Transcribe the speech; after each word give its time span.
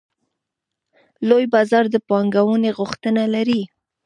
لوی 1.27 1.45
بازار 1.53 1.85
د 1.93 1.95
پانګونې 2.07 2.71
غوښتنه 2.79 3.23
لري. 3.35 3.61